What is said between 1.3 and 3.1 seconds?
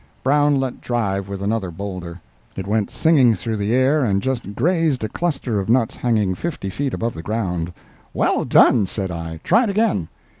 another boulder. It went